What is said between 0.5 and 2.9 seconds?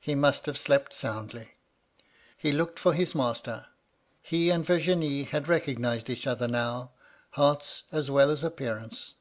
slept soundly. He looked